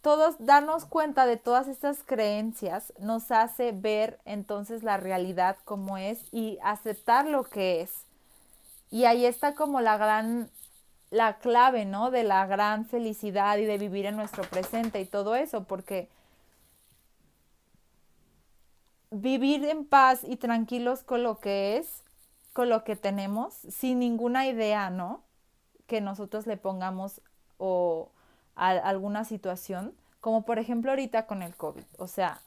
[0.02, 6.20] todos darnos cuenta de todas estas creencias nos hace ver entonces la realidad como es
[6.34, 7.92] y aceptar lo que es.
[8.92, 10.50] Y ahí está como la gran
[11.14, 12.10] la clave, ¿no?
[12.10, 16.10] De la gran felicidad y de vivir en nuestro presente y todo eso, porque
[19.12, 22.02] vivir en paz y tranquilos con lo que es,
[22.52, 25.22] con lo que tenemos, sin ninguna idea, ¿no?
[25.86, 27.22] Que nosotros le pongamos
[27.60, 28.10] o
[28.56, 31.86] a alguna situación, como por ejemplo ahorita con el COVID.
[32.00, 32.42] O sea,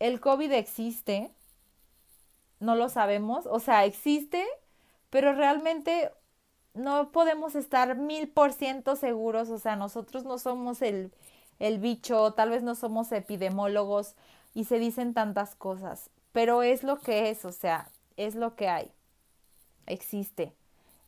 [0.00, 1.30] el COVID existe,
[2.60, 4.44] no lo sabemos, o sea, existe,
[5.08, 6.12] pero realmente
[6.74, 11.12] no podemos estar mil por ciento seguros, o sea, nosotros no somos el,
[11.58, 14.14] el bicho, tal vez no somos epidemiólogos
[14.54, 18.68] y se dicen tantas cosas, pero es lo que es, o sea, es lo que
[18.68, 18.90] hay,
[19.86, 20.52] existe.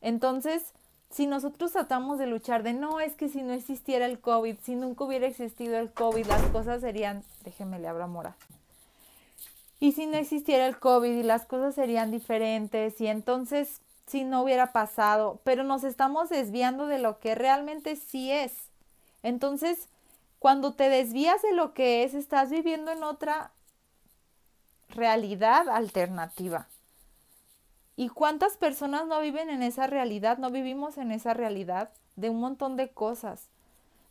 [0.01, 0.73] Entonces,
[1.09, 4.75] si nosotros tratamos de luchar de no, es que si no existiera el COVID, si
[4.75, 8.35] nunca hubiera existido el COVID, las cosas serían, déjeme le abro mora.
[9.79, 14.43] Y si no existiera el COVID y las cosas serían diferentes y entonces si no
[14.43, 18.53] hubiera pasado, pero nos estamos desviando de lo que realmente sí es.
[19.23, 19.89] Entonces,
[20.39, 23.51] cuando te desvías de lo que es, estás viviendo en otra
[24.89, 26.67] realidad alternativa.
[27.95, 30.37] ¿Y cuántas personas no viven en esa realidad?
[30.37, 33.47] No vivimos en esa realidad de un montón de cosas.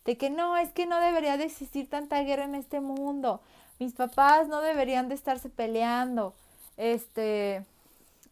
[0.04, 3.40] De que no, es que no debería de existir tanta guerra en este mundo.
[3.78, 6.34] Mis papás no deberían de estarse peleando.
[6.76, 7.64] Este,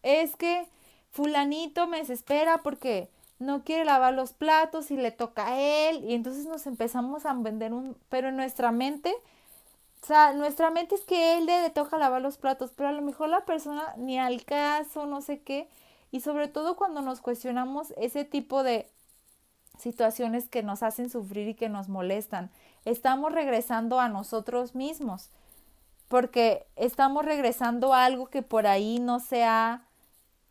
[0.02, 0.66] es que
[1.12, 6.14] fulanito me desespera porque no quiere lavar los platos y le toca a él y
[6.14, 9.14] entonces nos empezamos a vender un, pero en nuestra mente
[10.02, 13.02] O sea, nuestra mente es que él le toca lavar los platos, pero a lo
[13.02, 15.68] mejor la persona ni al caso, no sé qué.
[16.10, 18.88] Y sobre todo cuando nos cuestionamos ese tipo de
[19.78, 22.50] situaciones que nos hacen sufrir y que nos molestan,
[22.84, 25.30] estamos regresando a nosotros mismos,
[26.08, 29.82] porque estamos regresando a algo que por ahí no se ha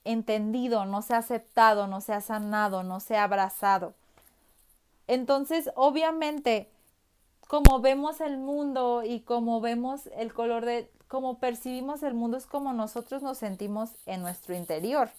[0.04, 3.94] entendido, no se ha aceptado, no se ha sanado, no se ha abrazado.
[5.08, 6.70] Entonces, obviamente,
[7.48, 12.46] como vemos el mundo y como vemos el color de, como percibimos el mundo es
[12.46, 15.10] como nosotros nos sentimos en nuestro interior.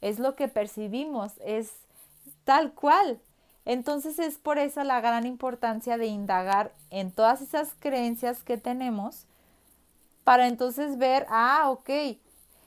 [0.00, 1.72] Es lo que percibimos, es
[2.44, 3.18] tal cual.
[3.64, 9.26] Entonces es por eso la gran importancia de indagar en todas esas creencias que tenemos
[10.22, 11.90] para entonces ver, ah, ok,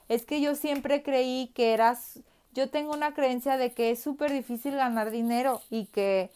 [0.09, 2.19] es que yo siempre creí que eras,
[2.53, 6.31] yo tengo una creencia de que es súper difícil ganar dinero y que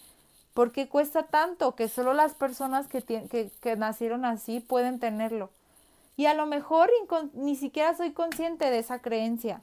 [0.60, 1.76] ¿Por qué cuesta tanto?
[1.76, 5.52] Que solo las personas que, que, que nacieron así pueden tenerlo.
[6.18, 6.92] Y a lo mejor
[7.34, 9.62] ni siquiera soy consciente de esa creencia.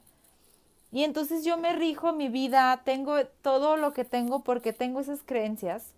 [0.91, 5.21] Y entonces yo me rijo mi vida, tengo todo lo que tengo porque tengo esas
[5.23, 5.91] creencias.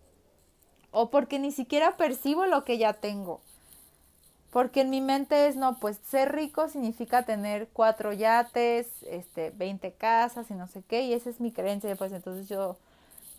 [0.92, 3.40] O porque ni siquiera percibo lo que ya tengo.
[4.52, 9.92] Porque en mi mente es, no, pues ser rico significa tener cuatro yates, este, 20
[9.94, 11.04] casas y no sé qué.
[11.04, 11.96] Y esa es mi creencia.
[11.96, 12.78] Pues entonces yo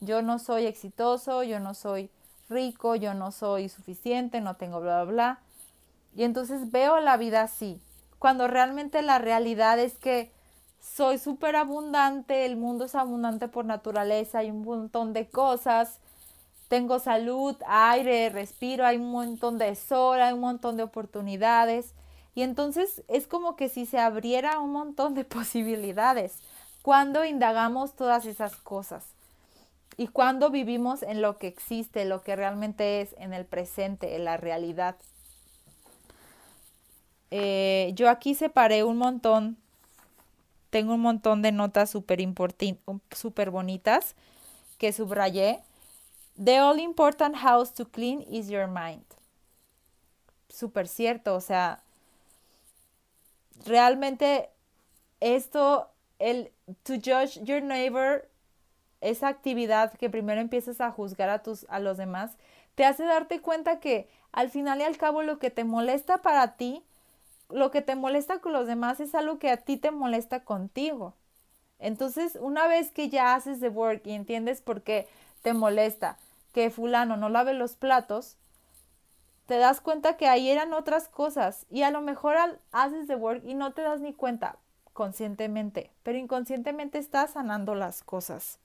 [0.01, 2.11] yo no soy exitoso, yo no soy
[2.49, 5.39] rico, yo no soy suficiente, no tengo bla, bla, bla.
[6.17, 7.81] Y entonces veo la vida así,
[8.19, 10.33] cuando realmente la realidad es que
[10.81, 15.99] soy súper abundante, el mundo es abundante por naturaleza, hay un montón de cosas,
[16.71, 21.95] tengo salud, aire, respiro, hay un montón de sol, hay un montón de oportunidades.
[22.37, 26.39] Y entonces es como que si se abriera un montón de posibilidades
[26.83, 29.05] cuando indagamos todas esas cosas.
[29.97, 34.25] Y cuando vivimos en lo que existe, lo que realmente es en el presente, en
[34.25, 34.95] la realidad.
[37.33, 39.57] Eh, yo aquí separé un montón,
[40.71, 44.15] tengo un montón de notas súper bonitas
[44.79, 45.65] que subrayé.
[46.37, 49.05] The all important house to clean is your mind.
[50.49, 51.83] Súper cierto, o sea,
[53.67, 54.51] realmente
[55.21, 55.89] esto,
[56.19, 56.51] el
[56.83, 58.27] to judge your neighbor
[59.01, 62.33] esa actividad que primero empiezas a juzgar a, tus, a los demás,
[62.75, 66.57] te hace darte cuenta que al final y al cabo lo que te molesta para
[66.57, 66.83] ti,
[67.49, 71.15] lo que te molesta con los demás es algo que a ti te molesta contigo.
[71.79, 75.09] Entonces, una vez que ya haces the work y entiendes por qué
[75.43, 76.19] te molesta
[76.53, 78.37] que fulano no lave los platos,
[79.47, 82.37] te das cuenta que ahí eran otras cosas y a lo mejor
[82.73, 84.59] haces the work y no te das ni cuenta
[84.93, 88.59] conscientemente, pero inconscientemente estás sanando las cosas.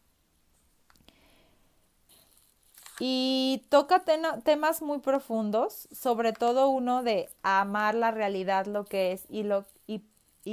[3.00, 4.04] Y toca
[4.44, 9.66] temas muy profundos, sobre todo uno de amar la realidad, lo que es, y, lo,
[9.88, 10.02] y,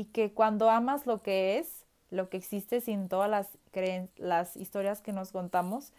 [0.06, 3.48] que cuando amas lo que es, lo que existe sin todas
[4.16, 5.92] las historias que nos contamos,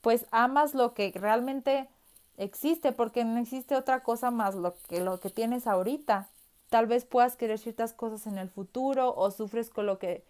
[0.00, 1.88] pues amas lo que realmente
[2.36, 6.28] existe, porque no existe otra cosa más lo que, lo que tienes ahorita.
[6.70, 10.24] Tal vez puedas querer ciertas cosas en el futuro o sufres con lo que,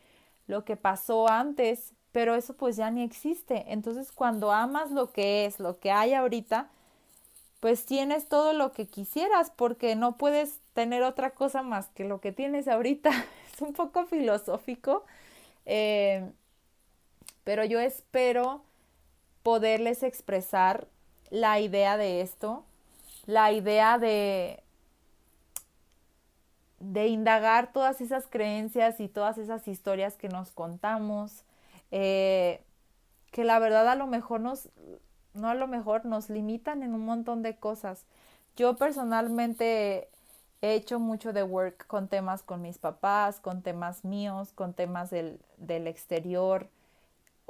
[0.46, 3.64] lo que pasó antes, pero eso pues ya ni existe.
[3.68, 6.68] Entonces cuando amas lo que es, lo que hay ahorita,
[7.61, 12.20] pues tienes todo lo que quisieras porque no puedes tener otra cosa más que lo
[12.20, 13.11] que tienes ahorita.
[13.54, 15.04] es un poco filosófico,
[15.66, 16.28] eh,
[17.44, 18.62] pero yo espero
[19.42, 20.87] poderles expresar
[21.31, 22.64] la idea de esto,
[23.26, 24.62] la idea de
[26.81, 31.44] de indagar todas esas creencias y todas esas historias que nos contamos,
[31.90, 32.62] eh,
[33.31, 34.70] que la verdad a lo mejor nos,
[35.35, 38.07] no a lo mejor nos limitan en un montón de cosas.
[38.57, 40.09] Yo personalmente
[40.62, 45.11] he hecho mucho de work con temas con mis papás, con temas míos, con temas
[45.11, 46.66] del, del exterior,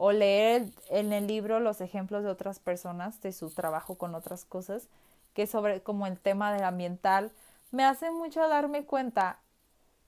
[0.03, 4.47] o leer en el libro los ejemplos de otras personas, de su trabajo con otras
[4.47, 4.89] cosas,
[5.35, 7.33] que sobre como el tema del ambiental,
[7.71, 9.41] me hace mucho darme cuenta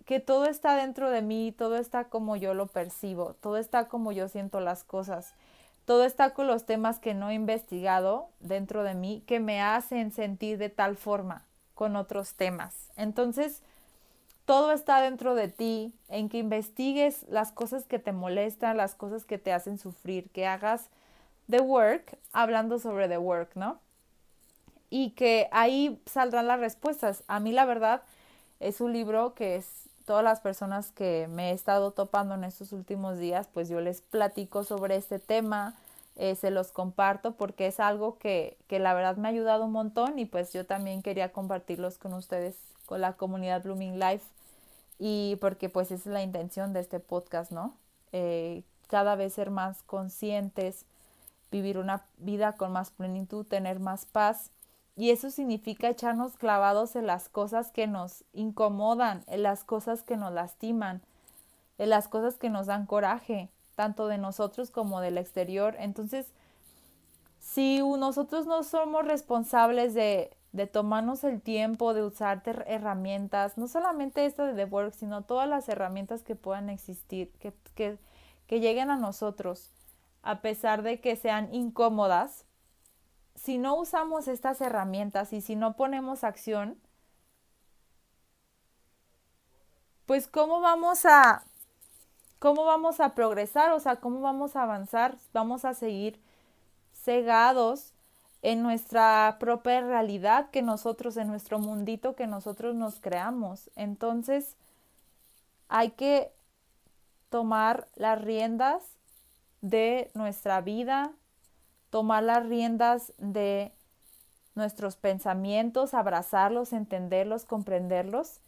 [0.06, 4.12] que todo está dentro de mí, todo está como yo lo percibo, todo está como
[4.12, 5.34] yo siento las cosas,
[5.84, 10.10] todo está con los temas que no he investigado dentro de mí que me hacen
[10.10, 11.44] sentir de tal forma
[11.74, 12.88] con otros temas.
[12.96, 13.62] Entonces,
[14.45, 19.24] todo está dentro de ti, en que investigues las cosas que te molestan, las cosas
[19.24, 20.88] que te hacen sufrir, que hagas
[21.49, 23.78] the work, hablando sobre the work, ¿no?
[24.90, 27.22] Y que ahí saldrán las respuestas.
[27.28, 28.03] A mí la verdad
[28.61, 29.66] es un libro que es
[30.05, 34.01] todas las personas que me he estado topando en estos últimos días, pues yo les
[34.03, 35.74] platico sobre este tema,
[36.16, 39.72] eh, se los comparto porque es algo que, que la verdad me ha ayudado un
[39.72, 42.56] montón y pues yo también quería compartirlos con ustedes,
[42.86, 44.26] con la comunidad Blooming Life
[44.98, 47.74] y porque pues esa es la intención de este podcast, ¿no?
[48.12, 50.84] Eh, cada vez ser más conscientes,
[51.50, 54.50] vivir una vida con más plenitud, tener más paz.
[54.96, 60.16] Y eso significa echarnos clavados en las cosas que nos incomodan, en las cosas que
[60.16, 61.00] nos lastiman,
[61.78, 65.76] en las cosas que nos dan coraje, tanto de nosotros como del exterior.
[65.78, 66.32] Entonces,
[67.40, 74.26] si nosotros no somos responsables de, de tomarnos el tiempo de usar herramientas, no solamente
[74.26, 77.98] esta de The Work, sino todas las herramientas que puedan existir, que, que,
[78.46, 79.70] que lleguen a nosotros,
[80.22, 82.44] a pesar de que sean incómodas,
[83.34, 86.78] si no usamos estas herramientas y si no ponemos acción,
[90.06, 91.44] pues cómo vamos a
[92.43, 96.18] cómo vamos a progresar, o sea, cómo vamos a avanzar, vamos a seguir
[96.93, 97.93] cegados
[98.43, 103.70] en nuestra propia realidad que nosotros, en nuestro mundito que nosotros nos creamos.
[103.76, 104.57] Entonces,
[105.68, 106.32] hay que
[107.28, 108.82] tomar las riendas
[109.61, 111.12] de nuestra vida,
[111.90, 113.72] tomar las riendas de
[114.57, 118.40] nuestros pensamientos, abrazarlos, entenderlos, comprenderlos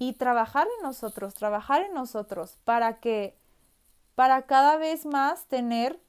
[0.00, 3.36] y trabajar en nosotros, trabajar en nosotros para que,
[4.14, 6.00] para cada vez más tener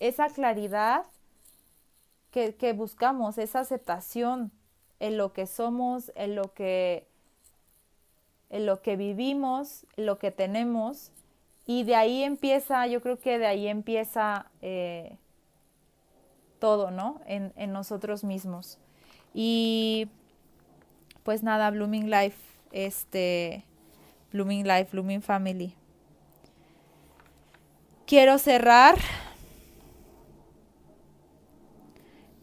[0.00, 1.04] esa claridad
[2.30, 4.50] que, que buscamos, esa aceptación
[5.00, 7.06] en lo que somos, en lo que,
[8.48, 11.12] en lo que vivimos, en lo que tenemos.
[11.66, 15.18] Y de ahí empieza, yo creo que de ahí empieza eh,
[16.58, 17.20] todo, ¿no?
[17.26, 18.78] En, en nosotros mismos.
[19.34, 20.08] Y
[21.28, 22.38] pues nada, Blooming Life,
[22.72, 23.62] este,
[24.32, 25.74] Blooming Life, Blooming Family.
[28.06, 28.96] Quiero cerrar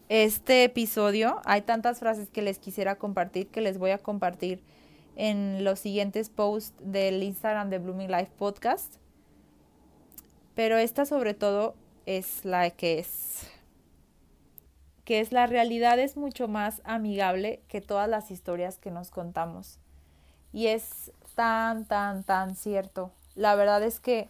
[0.08, 1.40] este episodio.
[1.46, 4.62] Hay tantas frases que les quisiera compartir que les voy a compartir
[5.16, 8.98] en los siguientes posts del Instagram de Blooming Life Podcast.
[10.54, 11.74] Pero esta sobre todo
[12.06, 13.48] es la que es
[15.06, 19.78] que es la realidad es mucho más amigable que todas las historias que nos contamos.
[20.52, 23.12] Y es tan, tan, tan cierto.
[23.36, 24.28] La verdad es que,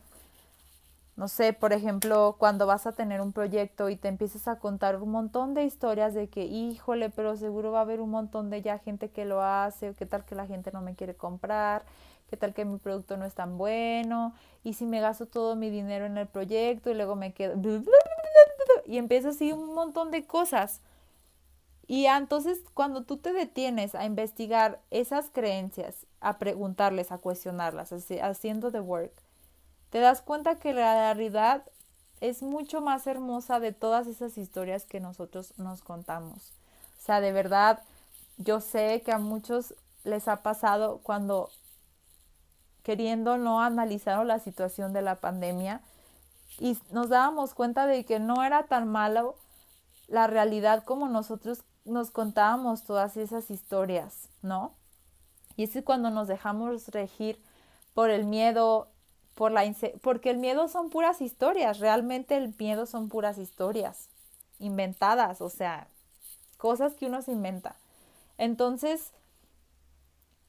[1.16, 5.00] no sé, por ejemplo, cuando vas a tener un proyecto y te empiezas a contar
[5.02, 8.60] un montón de historias de que, híjole, pero seguro va a haber un montón de
[8.60, 11.84] ya gente que lo hace, o qué tal que la gente no me quiere comprar,
[12.28, 15.70] qué tal que mi producto no es tan bueno, y si me gasto todo mi
[15.70, 17.54] dinero en el proyecto y luego me quedo
[18.86, 20.80] y empieza así un montón de cosas.
[21.86, 28.72] Y entonces cuando tú te detienes a investigar esas creencias, a preguntarles, a cuestionarlas, haciendo
[28.72, 29.12] the work,
[29.90, 31.64] te das cuenta que la realidad
[32.20, 36.52] es mucho más hermosa de todas esas historias que nosotros nos contamos.
[36.98, 37.82] O sea, de verdad,
[38.38, 39.74] yo sé que a muchos
[40.04, 41.50] les ha pasado cuando
[42.82, 45.80] queriendo no analizaron la situación de la pandemia,
[46.58, 49.36] y nos dábamos cuenta de que no era tan malo
[50.08, 54.74] la realidad como nosotros nos contábamos todas esas historias, ¿no?
[55.56, 57.42] Y es cuando nos dejamos regir
[57.94, 58.88] por el miedo,
[59.34, 59.64] por la
[60.02, 64.08] porque el miedo son puras historias, realmente el miedo son puras historias
[64.58, 65.88] inventadas, o sea,
[66.56, 67.76] cosas que uno se inventa.
[68.38, 69.12] Entonces,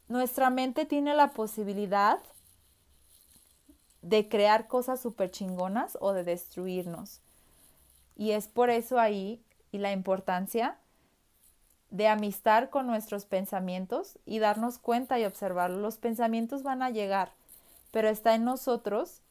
[0.08, 2.20] nuestra mente tiene la posibilidad
[4.02, 7.22] de crear cosas súper chingonas o de destruirnos.
[8.16, 9.42] Y es por eso ahí
[9.72, 10.78] y la importancia
[11.90, 15.82] de amistar con nuestros pensamientos y darnos cuenta y observarlos.
[15.82, 17.32] Los pensamientos van a llegar,
[17.92, 19.22] pero está en nosotros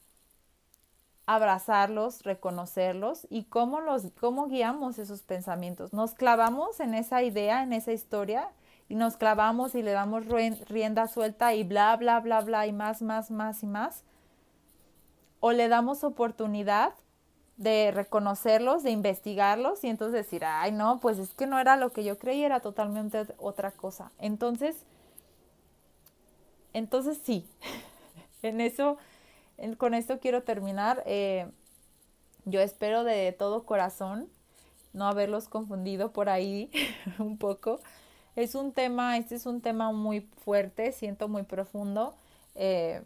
[1.26, 5.92] abrazarlos, reconocerlos y cómo los cómo guiamos esos pensamientos.
[5.92, 8.48] Nos clavamos en esa idea, en esa historia
[8.88, 13.02] y nos clavamos y le damos rienda suelta y bla bla bla bla y más
[13.02, 14.04] más más y más
[15.46, 16.92] o le damos oportunidad
[17.56, 21.92] de reconocerlos, de investigarlos y entonces decir, ay, no, pues es que no era lo
[21.92, 24.10] que yo creí, era totalmente otra cosa.
[24.18, 24.74] Entonces,
[26.72, 27.46] entonces sí,
[28.42, 28.98] en eso,
[29.78, 31.04] con esto quiero terminar.
[31.06, 31.48] Eh,
[32.44, 34.28] yo espero de todo corazón
[34.94, 36.72] no haberlos confundido por ahí
[37.20, 37.78] un poco.
[38.34, 42.16] Es un tema, este es un tema muy fuerte, siento muy profundo.
[42.56, 43.00] Eh,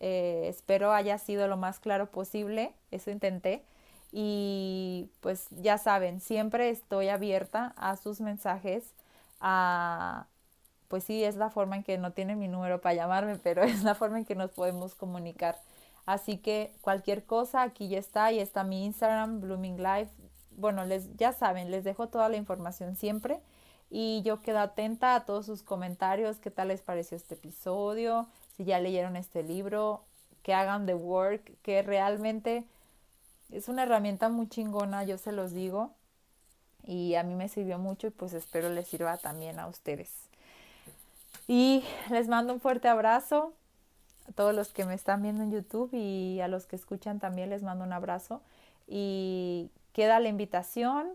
[0.00, 3.64] eh, espero haya sido lo más claro posible, eso intenté.
[4.12, 8.94] Y pues ya saben, siempre estoy abierta a sus mensajes,
[9.40, 10.26] a,
[10.88, 13.82] pues sí, es la forma en que no tienen mi número para llamarme, pero es
[13.82, 15.56] la forma en que nos podemos comunicar
[16.08, 20.10] Así que cualquier cosa, aquí ya está, y está mi Instagram, Blooming Life.
[20.52, 23.42] Bueno, les, ya saben, les dejo toda la información siempre
[23.90, 28.26] y yo quedo atenta a todos sus comentarios, qué tal les pareció este episodio,
[28.58, 30.02] si ya leyeron este libro,
[30.42, 32.64] que hagan the work, que realmente
[33.52, 35.92] es una herramienta muy chingona, yo se los digo,
[36.84, 40.12] y a mí me sirvió mucho y pues espero les sirva también a ustedes.
[41.46, 43.52] Y les mando un fuerte abrazo
[44.28, 47.50] a todos los que me están viendo en YouTube y a los que escuchan también
[47.50, 48.42] les mando un abrazo
[48.88, 51.14] y queda la invitación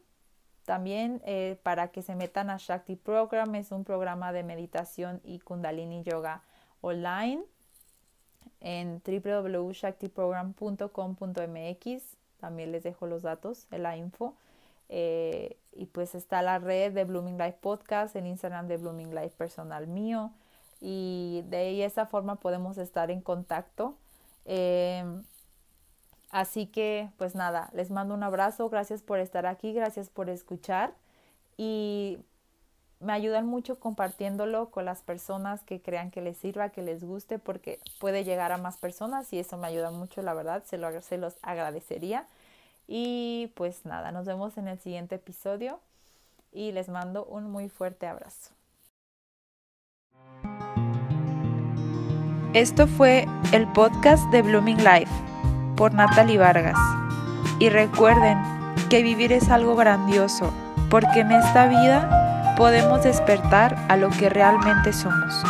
[0.64, 5.39] también eh, para que se metan a Shakti Program, es un programa de meditación y
[5.39, 6.41] kundalini yoga
[6.84, 7.44] online
[8.62, 12.04] en www.shaktiprogram.com.mx.
[12.40, 14.36] También les dejo los datos, la info.
[14.90, 19.34] Eh, y pues está la red de Blooming Life Podcast, el Instagram de Blooming Life
[19.38, 20.30] personal mío.
[20.80, 23.98] Y de esa forma podemos estar en contacto.
[24.46, 25.04] Eh,
[26.34, 30.96] Así que, pues nada, les mando un abrazo, gracias por estar aquí, gracias por escuchar
[31.58, 32.18] y
[33.04, 37.38] me ayudan mucho compartiéndolo con las personas que crean que les sirva, que les guste,
[37.38, 41.01] porque puede llegar a más personas y eso me ayuda mucho, la verdad, se, lo,
[41.01, 42.26] se los agradecería.
[42.88, 45.80] Y pues nada, nos vemos en el siguiente episodio
[46.51, 48.51] y les mando un muy fuerte abrazo.
[52.54, 55.12] Esto fue el podcast de Blooming Life
[55.76, 56.78] por Natalie Vargas.
[57.60, 58.38] Y recuerden
[58.89, 60.54] que vivir es algo grandioso,
[60.89, 62.22] porque en esta vida
[62.56, 65.43] podemos despertar a lo que realmente somos.